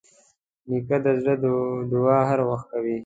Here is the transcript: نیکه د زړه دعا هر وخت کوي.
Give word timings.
نیکه 0.69 0.97
د 1.05 1.07
زړه 1.21 1.33
دعا 1.91 2.19
هر 2.29 2.39
وخت 2.49 2.65
کوي. 2.71 2.97